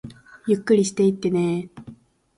[0.47, 1.83] ゆっくりしていってねー